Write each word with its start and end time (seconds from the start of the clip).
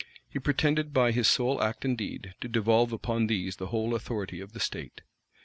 He 0.27 0.39
pretended 0.39 0.93
by 0.93 1.11
his 1.11 1.27
sole 1.27 1.61
act 1.61 1.85
and 1.85 1.95
deed, 1.95 2.33
to 2.41 2.47
devolve 2.47 2.91
upon 2.91 3.27
these 3.27 3.57
the 3.57 3.67
whole 3.67 3.93
authority 3.93 4.39
of 4.41 4.53
the 4.53 4.59
state. 4.59 5.01